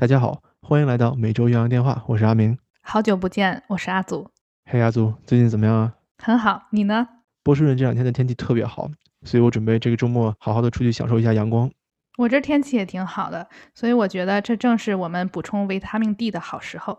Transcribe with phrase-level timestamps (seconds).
[0.00, 2.56] 大家好，欢迎来到每周岳阳电话，我是阿明。
[2.82, 4.30] 好久不见，我是阿祖。
[4.66, 5.92] 嘿，阿祖，最近怎么样啊？
[6.22, 7.08] 很好，你呢？
[7.42, 8.88] 波士顿这两天的天气特别好，
[9.24, 11.68] 所以我准备这个周末好好的出去享受一下阳光。
[12.16, 16.96] 我这天气也挺好的，所以我觉得这正是我们补充维他命 D 的好时候。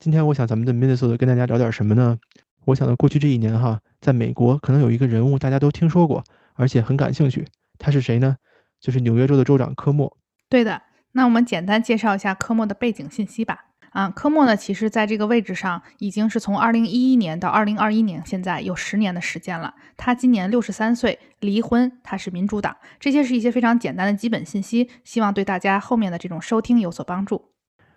[0.00, 2.18] 今天我想咱们的 Minnesota 跟大家聊点什么呢？
[2.64, 7.46] 我想到过去这一年哈，在美国可能有一个人物大家都听说过，而且很感兴趣，
[7.78, 8.38] 他是谁呢？
[8.80, 10.16] 就是纽约州的州长科莫。
[10.48, 10.80] 对的。
[11.18, 13.64] 那我们简单介绍一下科莫的背景信息吧。
[13.90, 19.74] 啊，科莫呢，其实在这个位置上已经是从2011年到2021年，现在有十年的时间了。
[19.96, 22.76] 他今年六十三岁，离婚，他是民主党。
[23.00, 27.46] 这些是一些非常简单的基本信息，希望对大家后面的这种收听有所帮助。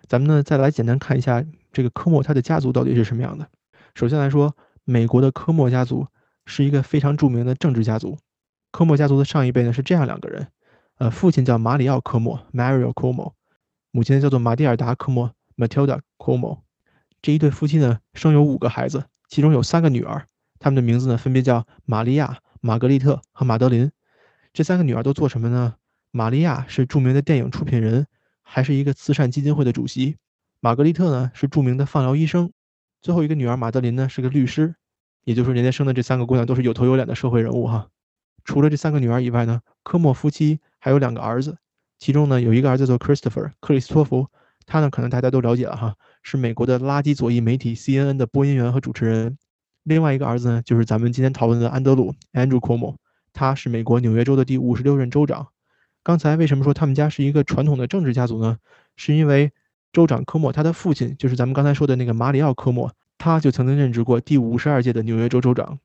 [0.08, 3.46] 咱们呢，再来简单看一下这个科莫他的家族到底是什么样的。
[3.94, 6.08] 首先来说，美国的科莫家族
[6.44, 8.18] 是一个非常著名的政治家族。
[8.72, 10.48] 科莫家族的上一辈呢是这样两个人。
[11.02, 13.32] 呃，父亲叫马里奥·科莫 （Mario Cuomo），
[13.90, 16.60] 母亲叫做玛蒂尔达·科莫 （Matilda Cuomo）。
[17.20, 20.28] 这一对夫妻呢，生有五个孩子，其中有三个女儿，
[20.60, 23.90] 他们的名字呢分别叫玛利亚、玛格丽特和马德琳。
[24.52, 25.74] 这三个女儿都做什么呢？
[26.12, 28.06] 玛利亚是著名的电影出品人，
[28.44, 30.18] 还是一个慈善基金会的主席。
[30.60, 32.52] 玛格丽特呢是著名的放疗医生。
[33.00, 34.76] 最后一个女儿马德琳呢是个律师。
[35.24, 37.88] 也就是说，人家生的这三个姑娘都是有头有脸的社会人物哈。
[38.44, 41.58] 除了这三个女儿以外呢，科莫夫妻还有两个儿子，
[41.98, 44.26] 其中呢有一个儿子叫做 Christopher 克里斯托弗，
[44.66, 49.38] 他呢可能大家都了解了哈，是美国的垃圾左翼媒体 CNN 的播音员和主持人。
[49.84, 52.96] 另外一个儿子呢就是咱们今天讨论的安德鲁 Andrew Cuomo，
[53.32, 55.48] 他是美国纽约州的第五十六任州长。
[56.04, 58.58] 刚才为什么说他们家是一个传统的政治家族呢？
[58.96, 59.52] 是因为
[59.92, 65.78] 州长科莫他的父亲就是咱们刚才说的那个马里奥科莫，他就曾经任职过第五十二届的纽约州州长，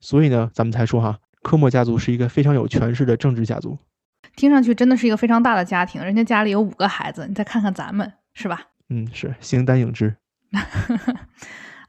[0.00, 1.18] 所以呢咱们才说哈。
[1.42, 3.78] 科莫家族是一个非常有权势的政治家族，
[4.36, 6.02] 听上去真的是一个非常大的家庭。
[6.02, 8.62] 人家家里有五个孩子，你再看看咱们，是吧？
[8.88, 10.14] 嗯，是形单影只。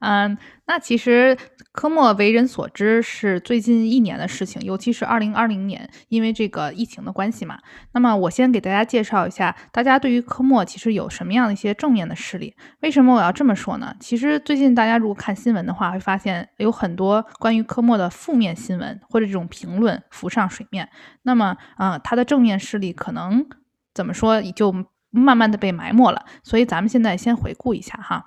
[0.06, 1.38] 嗯，那其实
[1.72, 7.58] 科莫为人所知是最近一年的事情，尤其是二零二零年，因为这个疫情的关系嘛。
[7.94, 12.54] 那么我先给大家介绍一下，大家对于科莫其实有什么样的一些正面的事例？
[12.82, 13.96] 为什么我要这么说呢？
[14.02, 20.90] 其实最近大家如果看新闻的话，会发现有很多关于科莫的负面新闻或者这种评论浮上水面。
[21.22, 23.46] 那么，啊，他的正面事例可能
[23.94, 24.74] 怎么说，也就
[25.12, 26.26] 慢慢的被埋没了。
[26.44, 28.26] 所以咱们现在先回顾一下哈。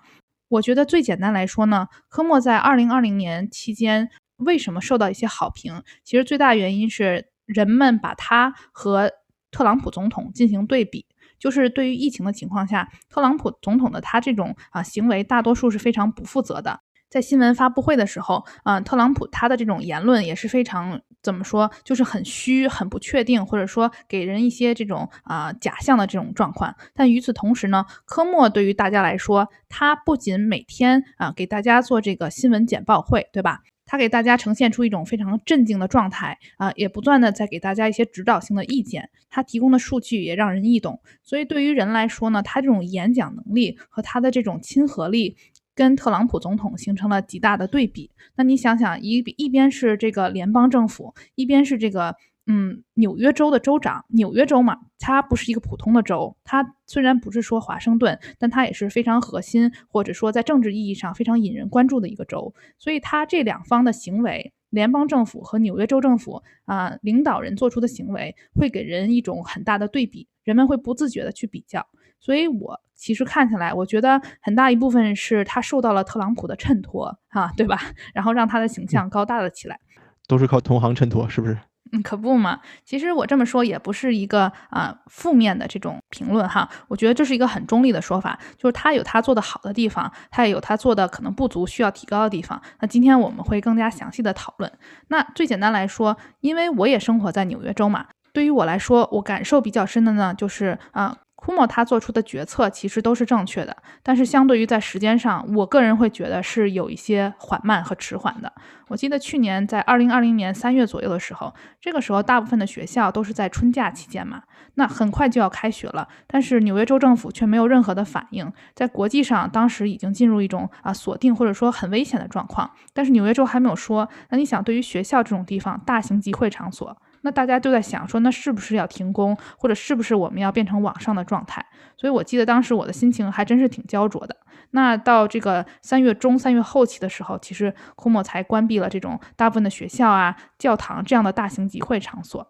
[0.49, 5.83] 我觉得最简单来说呢，科莫在二零二零年期间为什么受到一些好评？
[6.05, 9.11] 其实最大原因是人们把他和
[9.51, 11.07] 特朗普总统进行对比，
[11.39, 16.81] 就是对于疫情的情况下，特朗普总统的他这种啊行为大多数是非常不负责的。
[17.09, 26.75] 在新闻发布会的时候，啊，特朗普他的这种言论也是非常怎么说，就是很虚、很不确定，或者说给人一些这种啊假象的这种状况。
[26.95, 33.61] 但与此同时呢，科莫对于大家来说，他不仅每天啊给大家做这个新闻简报会，对吧？
[33.89, 39.09] 他给大家呈现出一种非常镇静的状态啊，也不断的在给大家一些指导性的意见。
[39.31, 45.37] 他提供的数据也让人易懂，所以对于人来说呢，他这种演讲能力和他的这种亲和力。
[45.77, 48.11] 跟特朗普总统形成了极大的对比。
[48.35, 52.17] 那你想想，一一边是这个联邦政府，一边是这个
[52.47, 54.05] 嗯纽约州的州长。
[54.09, 62.55] 纽约州嘛，它不是一个普通的州，它虽然不是说华盛顿，但它也是非常核心，或者说在政治意义上非常引人关注的一个州。
[62.79, 71.85] 所以，它这两方的行为，联邦政府和纽约州政府啊领导人做出的行为，会给人一种很大的对比，人们会不自觉的去比较。
[72.21, 77.79] 所以，我其实看起来，我觉得很大一部分是他受到了特朗普的衬托，啊，对吧？
[78.13, 79.81] 然后让他的形象高大了起来，
[80.29, 81.57] 都是靠同行衬托，是不是？
[81.93, 82.61] 嗯，可不嘛。
[82.85, 92.61] 其实我这么说也不是一个啊负面的这种评论哈，我觉得这是一个很中立的说法，就是他有他做的好的地方，他也有他做的可能不足、需要提高的地方。
[92.81, 94.71] 那今天我们会更加详细的讨论。
[95.09, 101.17] 那最简单来说，因为我也生活在纽约州嘛，对于我来说，我感受比较深的呢，就是啊。
[101.53, 108.53] 莫他做出的决策其实都是正确的，但是相对于在时间上，我个人会觉得是有一些缓慢和迟缓的。
[108.89, 114.43] 我记得去年在二零二零年三月左右的时候，这个时候大部分的学校都是在春假期间嘛，
[114.75, 124.09] 那很快就要开学了，但是纽约州政府却没有任何的反应，在国际上当时已经进入一种啊锁定或者说很危险的状况，但是纽约州还没有说。
[124.31, 126.97] 那你想，对于学校这种地方，大型集会场所。
[127.27, 131.67] 那大家都在想说，那是不是要停工，或者是不是我们要变成网上的状态？
[131.97, 134.37] 所以我记得当时我的心情还真是挺焦灼的。
[134.71, 142.47] 那到这个三月中、三月后期的时候，其实库莫才关闭了这种大部分的学校啊、教堂这样的大型集会场所。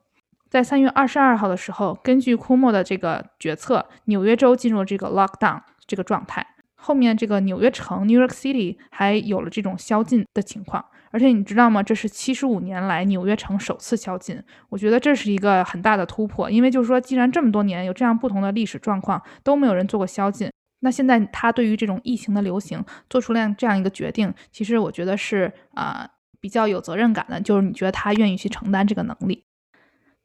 [0.51, 6.47] 在三月二十二号的时候，根据库莫的这个决策，纽约州进入了这个 lockdown 这个状态。
[6.75, 10.85] 后面这个纽约城 New York City 还有了这种宵禁的情况。
[11.11, 11.83] 而且你知道吗？
[11.83, 14.43] 这是七十五年来纽约城首次宵禁。
[14.69, 20.51] 我觉得这是一个很大的突破，因为就是说，既然这么多年有这样不同的历史状况都没有人做过宵禁，
[20.81, 26.07] 那现在他对于这种疫情的流行做出了这样一个决定，其实我觉得是啊
[26.41, 29.46] 比较有责任感的，就是你觉得他愿意去承担这个能力。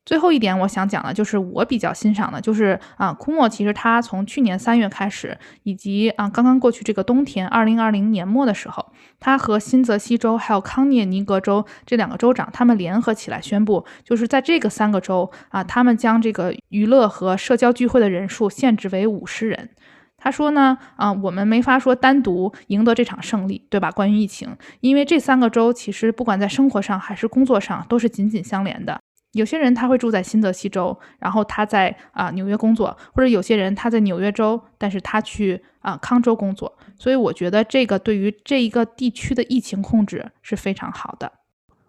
[0.03, 19.69] 最后一点，我想讲的就是我比较欣赏的，就是啊，库莫其实他从去年三月开始，以及啊刚刚过去这个冬天，二零二零年末的时候，他和新泽西州还有康涅尼格州这两个州长，他们联合起来宣布，就是在这个三个州啊，他们将这个娱乐和社交聚会的人数限制为五十人。
[20.17, 23.91] 他说呢，啊，我们没法说单独赢得这场胜利，对吧？
[23.91, 28.99] 关于疫情，因为这三个州其实不管在生活上还是工作上都是紧紧相连的。
[29.33, 36.77] 有些人他会住在新泽西州，然后他在啊纽约工作，或者有些人他在纽约州，但是他去啊康州工作。
[36.97, 41.31] 所以我觉得这个对于这一个地区的疫情控制是非常好的。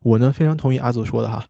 [0.01, 1.45] 我呢非常同意阿祖说的哈，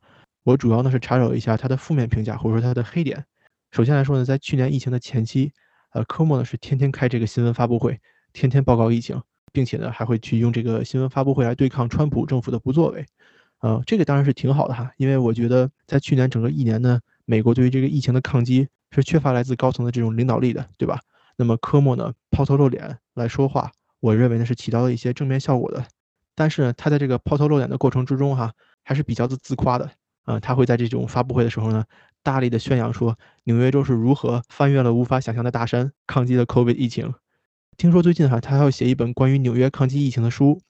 [0.45, 3.25] 我主要呢是查找一下他的负面评价或者说他的黑点。
[3.71, 5.53] 首先来说呢，在去年疫情的前期，
[5.93, 8.01] 呃科莫呢是天天开这个新闻发布会，
[8.33, 9.21] 天天报告疫情，
[9.53, 13.05] 并且呢还会去用这个新闻发布会来对抗川普政府的不作为。
[13.63, 20.99] 呃，这个当然是挺好的哈，因为我觉得在去年整个一年呢，美国对于这个疫情的抗击是缺乏来自高层的这种领导力的，对吧？
[21.37, 23.71] 那么科莫呢抛头露脸来说话，
[24.01, 25.85] 我认为呢是起到了一些正面效果的。
[26.35, 29.89] 但是呢，他在这个抛头露脸的过程之中哈，还是比较的自夸的
[30.25, 30.41] 啊。
[30.41, 31.85] 他会在这种发布会的时候呢，
[32.25, 37.15] 大力的宣扬说纽约州是如何翻越了无法想象的大山，抗击了 COVID 疫情。
[37.77, 40.61] 听说最近哈，他还要写一本关于纽约抗击疫情的书。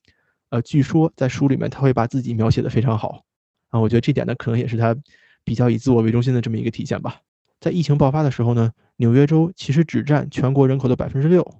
[0.52, 3.24] 呃，据说在书里面他会把自己描写的非常好
[3.70, 4.94] 啊，我觉得这点呢可能也是他
[5.44, 7.22] 比较以自我为中心的这么一个体现吧。
[7.58, 11.54] 在疫情爆发的时候呢，纽约州其实只占全国人口的百分之六，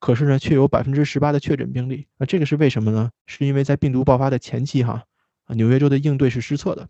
[0.00, 2.08] 可是呢却有百分之十八的确诊病例。
[2.18, 3.12] 那这个是为什么呢？
[3.28, 5.04] 是因为在病毒爆发的前期哈，
[5.44, 6.88] 啊纽约州的应对是失策的，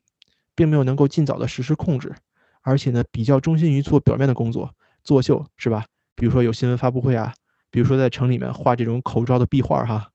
[0.55, 2.14] 并没有能够尽早的实施控制，
[2.62, 4.75] 而且呢比较忠心于做表面的工作，
[5.05, 5.84] 作秀是吧？
[6.14, 7.34] 比如说有新闻发布会啊，
[7.70, 10.08] 比如说在城里面画这种口罩的壁画哈。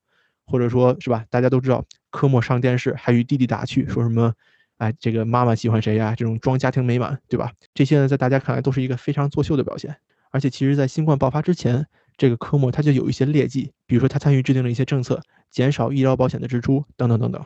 [0.48, 4.32] 或者说是吧，大家都知道科莫上电视还与弟弟打趣，说什么，
[4.78, 6.14] 哎，这个妈妈喜欢谁呀？
[6.16, 7.52] 这种装家庭美满，对吧？
[7.74, 9.94] 这些呢，在大家看来都是一个非常作秀的表现。
[10.30, 11.86] 而且，其实，在新冠爆发之前，
[12.16, 17.44] 这个科莫他就有一些劣迹，比如说他参与制定了一些政策，减少医疗保险的支出等等等等。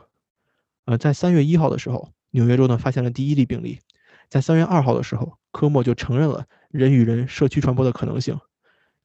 [0.86, 3.78] 呃，在三月一号的时候，纽约州呢发现了第一例病例，
[4.28, 8.38] 在三月二号的时候，科莫就承认了人与人社区传播的可能性。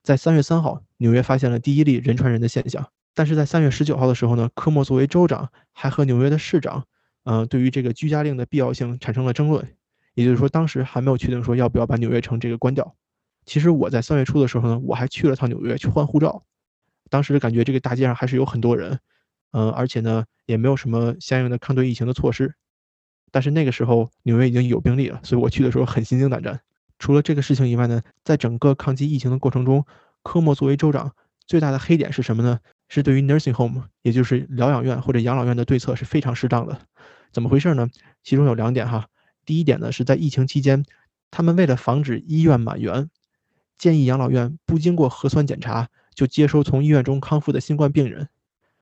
[0.01, 2.89] 在三月三号，纽约发现了第一例人传人的现象。
[3.17, 6.85] 但是在三月十九号的时候呢，科莫作为州长，还和纽约的市长，
[7.23, 9.67] 嗯，对于这个居家令的必要性产生了争论。
[10.13, 12.95] 也就是说，当时还没有确定说要不要把纽约城这个关掉。
[13.43, 16.43] 其实我在三月初的时候呢，我还去了趟纽约去换护照。
[17.09, 18.99] 当时感觉这个大街上还是有很多人，
[19.49, 22.53] 嗯，而且呢也没有什么相应的抗对疫情的措施。
[23.31, 26.59] 但是那个时候纽约已经有病例了，所以我去的时候很心惊胆战。
[26.99, 29.83] 除了这个事情以外呢，在整个抗击疫情的过程中，
[30.21, 31.13] 科莫作为州长
[31.47, 32.59] 最大的黑点是什么呢？
[32.89, 36.79] 是对于 nursing home，也就是疗养院或者养老院的对策是非常适当的。
[37.31, 37.87] 怎么回事呢？
[38.23, 39.07] 其中有两点哈。
[39.45, 40.83] 第一点呢，是在疫情期间，
[41.31, 43.09] 他们为了防止医院满员，
[43.77, 48.29] 建议养老院不经过核酸检查就接收从医院中康复的新冠病人。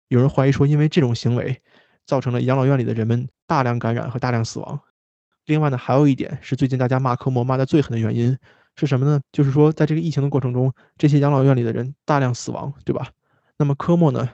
[0.07, 1.61] 有人怀疑说，因为这种行为，
[2.05, 4.79] 造成了养老院里的人们大量感染和大量死亡。
[5.45, 8.37] 另外呢，还有一点是最近大家骂科莫骂的最狠的原因
[8.75, 9.19] 是什么呢？
[9.31, 13.09] 就是说，在这个疫情的过程中，这些养老院里的人大量死亡，对吧？
[13.57, 14.29] 那么科莫呢，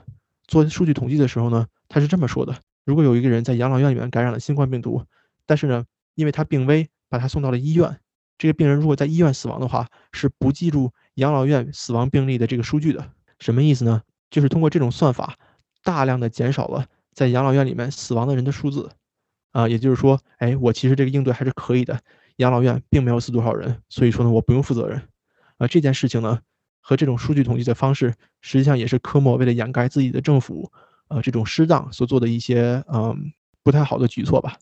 [0.46, 5.04] 做数据统计的时候呢，他是这么说的：如果有一个人在养老院里面感染了新冠病毒，
[5.46, 8.00] 但是呢，因为他病危，把他送到了医院，
[8.38, 13.10] 这个病人如果在医院死亡的话，是不计入养老院死亡病例的这个数据的。
[13.38, 14.02] 什么意思呢？
[14.30, 15.36] 就是通过这种算法，
[15.84, 18.90] 大量的减少了在养老院里面死亡的人的数字。
[19.52, 22.00] 啊，也就是说，哎，我其实这个应对还是可以的，
[22.36, 25.02] 养老院并没有死多少人，所以说呢，我不用负责任。
[25.58, 26.40] 啊，这件事情呢。
[26.82, 28.12] 和这种数据统计的方式，
[28.42, 30.70] 实际上也是科莫为了掩盖自己的政府，
[31.08, 34.56] 呃，这种失当所做的一些嗯不太好的举措吧。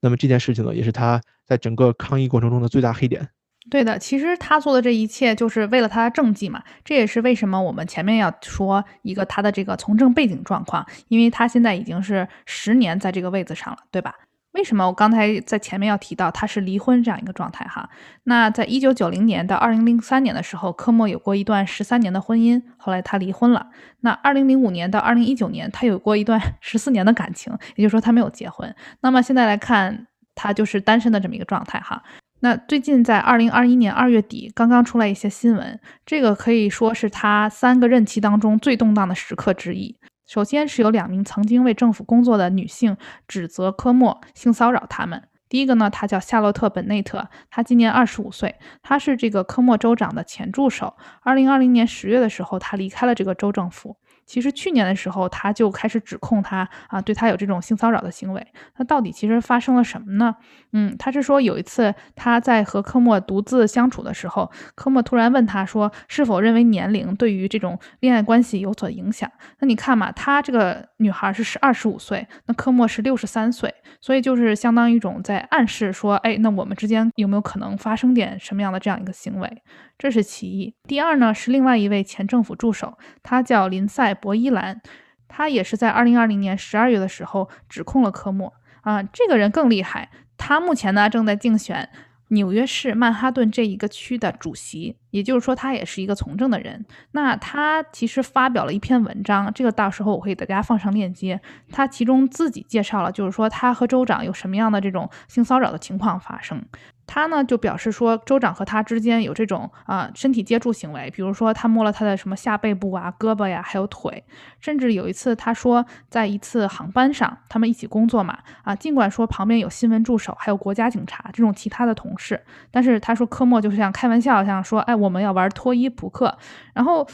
[0.00, 3.28] 那么这件事情呢，也是他在整个抗疫过程中的最大黑点。
[3.70, 6.62] 对的，其实他做的这一切就是为了他的政绩嘛。
[6.82, 14.14] 这也是为什么我们前面要说一个他的这个从政背景状况，因为他现在已经是十年在这个位子上了，对吧？
[14.58, 17.88] 为什么我刚才在前面要提到他是离婚这样一个状态哈？
[18.24, 23.68] 那在一九九零年到二零零三年的时候，科莫有过一段十三年的婚姻，后来他离婚了。
[24.00, 28.74] 那二零零五年到二零一九年，他有过一段十四年的感情，也就是说他没有结婚。
[29.00, 32.02] 那么现在来看，他就是单身的这么一个状态哈。
[32.40, 39.96] 那最近在二零二一年二月底，刚刚出来一些新闻，这个可以说是他三个任期当中最动荡的时刻之一。
[40.28, 45.26] 首先是有两名曾经为政府工作的女性指责科莫性骚扰他们。
[45.48, 50.94] 第一个呢，她叫夏洛特·本内特，她今年二十五岁，她是这个科莫州长的前助手。
[51.22, 53.96] 二零二零年十月的时候，她离开了这个州政府。
[54.28, 58.46] 其实去年的时候，他就开始指控他啊，对他有这种性骚扰的行为。
[58.76, 60.36] 那到底其实发生了什么呢？
[60.74, 69.30] 嗯，他是说有一次他在和科莫独自相处的时候，科莫突然问他说，是否认为年龄对于这种恋爱关系有所影响？
[69.60, 79.62] 那你看嘛，他这个女孩是十二十五岁，那科莫是六十三岁，所以就是相当于一种在暗示说，哎，那我们之间有没有可能发生点什么样的这样一个行为？
[79.96, 80.72] 这是其一。
[80.86, 84.80] 第二呢，是另外一位前政府助手，他叫林赛·博伊兰，
[85.26, 89.02] 他也是在二零二零年十二月的时候指控了科莫啊。
[89.02, 91.88] 这个人更厉害，他目前呢正在竞选
[92.28, 96.84] 纽约市曼哈顿这一个区的主席，也就是说他也是一个从政的人。
[97.12, 101.40] 那他其实发表了一篇文章，这个到时候我会给大家放上链接。
[101.70, 106.62] 他其中自己介绍了，就是说他和州长有什么样的这种性骚扰的情况发生。
[107.10, 114.22] 他呢就表示说，州长和他之间有这种啊身体接触行为，比如说他摸了他的什么下背部啊、胳膊呀，还有腿，
[114.60, 122.38] 甚至有一次他说，在一次航班上，他们一起工作嘛，啊，尽管说旁边有新闻助手，还有国家警察这种其他的同事，
[122.70, 126.36] 但是他说科莫就是像开玩笑，像说，哎，我们要玩脱衣扑克。
[126.74, 127.06] 然后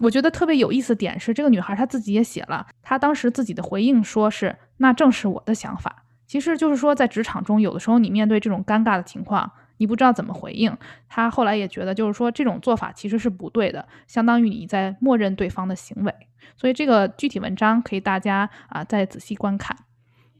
[0.00, 6.04] 我觉得特别有意思点是，这个女孩她自己也写了，她当时自己的回应说是，那正是我的想法。
[6.26, 10.76] 其实就是说，在职场中，有的时候你面对这种尴尬的情况，你不知道怎么回应。
[11.08, 16.14] 她后来也觉得，就是说这种做法其实是不对的，相当于你在默认对方的行为。
[16.56, 19.76] 所以这个具体文章可以大家啊再仔细观看。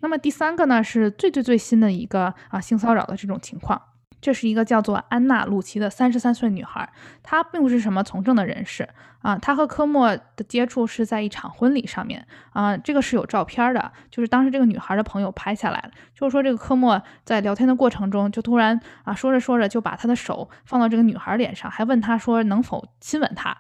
[0.01, 3.83] 那么第三个呢，是最最最新的一个啊性骚扰的这种情况。
[4.21, 6.89] 这是一个叫做安娜·鲁奇的三十三岁女孩，
[7.23, 8.89] 她并不是什么从政的人士
[9.23, 9.39] 啊。
[9.39, 15.91] 她和科莫的接触是在一场婚礼上面啊，这个是有照片的，就是当时这个女孩的朋友拍下来了。
[16.15, 23.57] 就是说，这个科莫在聊天的过程中，就突然啊说着说着就把他的手放到这个女孩脸上，还问她说能否亲吻她，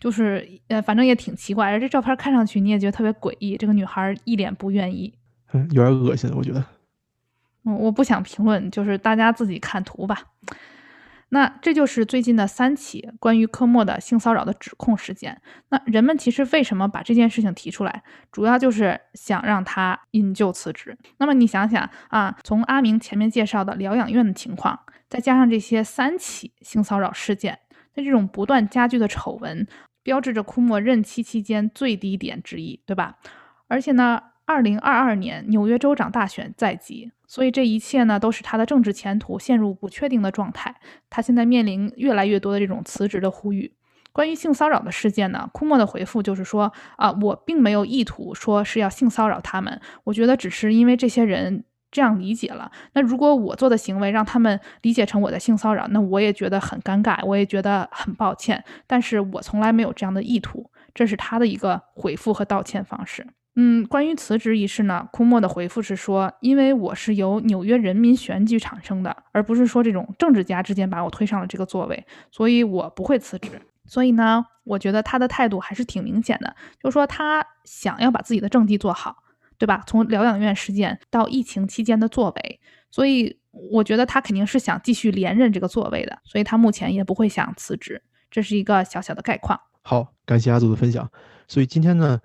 [0.00, 1.70] 就是呃，反正也挺奇怪。
[1.70, 5.14] 而这照片看上去你也觉得特别诡异，这个女孩一脸不愿意，
[5.52, 6.64] 嗯，有点恶心，我觉得。
[7.64, 10.22] 嗯，我不想评论，就是大家自己看图吧。
[11.32, 15.40] 那这就是最近的三起关于科莫的性骚扰的指控事件。
[15.68, 18.02] 那人们其实为什么把这件事情提出来，
[18.32, 20.98] 主要就是想让他引咎辞职。
[21.18, 24.76] 那么你想想啊，从阿明前面介绍的疗养院的情况，
[25.08, 27.56] 再加上这些三起性骚扰事件，
[27.94, 29.64] 那这种不断加剧的丑闻，
[30.02, 33.18] 标志着库莫任期期间最低点之一，对吧？
[33.68, 34.20] 而且呢。
[34.50, 40.74] 二零二二年纽约州长大选在即，所以这一切呢都使他的政治前途陷入不确定的状态。
[41.08, 43.72] 他现在面临越来越多的这种辞职的呼吁。
[44.10, 52.72] 关于性骚扰的事件呢，库莫的回复就是说啊，我并没有意图说是要性骚扰他们，我觉得只是因为这些人这样理解了。
[52.94, 58.64] 那如果我做的行为让他们理解成我的性骚扰，那我也觉得很尴尬，我也觉得很抱歉。
[58.88, 63.24] 但是我从来没有这样的意图，这是他的一个回复和道歉方式。
[63.56, 73.50] 嗯，关于辞职一事呢，库莫的回复是说，因为我是由纽约人民选举产生的，而不是说这种政治家之间把我推上了这个座位，所以我不会辞职。
[73.84, 79.16] 所以呢，我觉得他的态度还是挺明显的，就是说他想要把自己的政绩做好，
[79.58, 79.82] 对吧？
[79.84, 83.36] 从疗养院事件到疫情期间的作为，所以
[83.72, 88.00] 我觉得他肯定是想继续连任这个座位的，所以他目前也不会想辞职。
[88.30, 89.60] 这是一个小小的概况。
[89.82, 91.10] 好，感谢阿祖的分享。
[91.48, 92.20] 所以今天呢。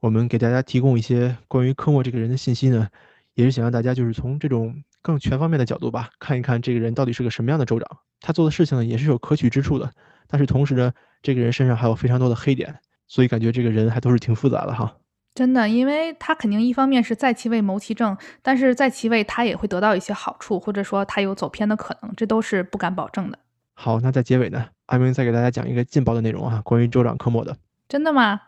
[0.00, 2.88] 我们给大家提供一些关于科莫这个人的信息呢，
[3.34, 7.98] 也是想让大家就是从这种更全方面的角度吧，看一看这个人到底是个什么样的州长。
[8.20, 9.90] 他做的事情呢，也是有可取之处的，
[10.28, 12.78] 但是同时呢，这个人身上还有非常多的黑点，
[13.08, 14.96] 所以感觉这个人还都是挺复杂的哈。
[15.34, 23.38] 真的，因为他肯定一方面是在其位谋其政，但是在其位他也会得到一些好处，或者说他有走偏的可能，这都是不敢保证的。
[23.74, 27.56] 好，那在结尾呢，阿明再给大家讲一个劲爆的内容啊，关于州长科莫的。
[27.88, 28.40] 真的吗？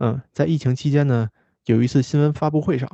[0.00, 1.28] 嗯，在疫情期间呢，
[1.66, 2.90] 有一次新闻发布会上，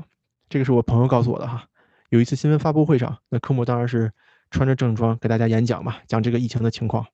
[0.48, 1.68] 这个是我朋友告诉我的哈。
[2.08, 4.12] 有一次新闻发布会上，那科莫当然是
[4.50, 7.06] 穿着正装给大家演讲嘛，讲这个疫情的情况。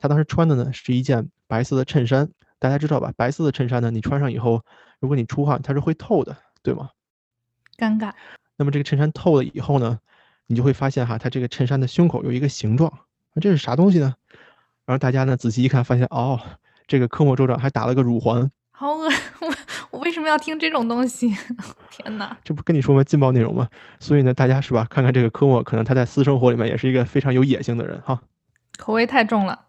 [0.00, 3.12] 他当时穿的呢是一件白色的衬衫，大家知道吧？
[3.16, 4.64] 白色的衬衫呢，你穿上以后，
[4.98, 6.90] 如果你出汗，它是会透的，对吗？
[7.78, 8.12] 尴尬。
[8.56, 10.00] 那么这个衬衫透了以后呢，
[10.46, 12.92] 你就会发现哈，它这个衬衫的胸口有一个形状，
[13.34, 14.12] 那这是啥东西呢？
[14.86, 16.40] 然后大家呢仔细一看，发现哦。
[16.88, 19.10] 这个科莫州长还打了个乳环，好恶，
[19.42, 19.54] 我
[19.90, 21.28] 我为什么要听这种东西？
[21.92, 22.34] 天哪！
[22.42, 23.04] 这不跟你说吗？
[23.04, 23.68] 劲爆内容吗？
[23.98, 24.86] 所以呢，大家是吧？
[24.88, 28.18] 看看这个科莫，可能他在私生活里面也是一个非常有野性的人哈。
[28.78, 29.66] 口味太重了。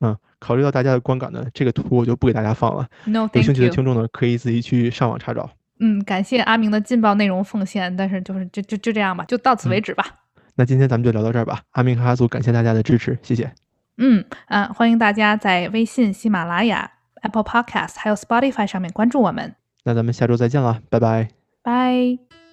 [0.00, 2.88] 嗯，考虑到大家的观感呢，这个图我就不给大家放了。
[3.04, 3.68] No，有兴趣的。
[3.68, 5.50] 听众呢，可以自己去上网查找。
[5.80, 10.06] 嗯，感谢阿明的劲爆内容奉献，但是就是就就就这样吧，就到此为止吧。
[10.54, 11.60] 那今天咱们就聊到这儿吧。
[11.72, 13.52] 阿明和阿祖，感谢大家的支持，谢谢。
[13.98, 16.90] 嗯啊，欢迎大家在微信、喜马拉雅、
[17.24, 19.54] Apple Podcast 还有 Spotify 上面关注我们。
[19.84, 21.28] 那咱们下周再见了，拜拜。
[21.62, 22.43] 拜。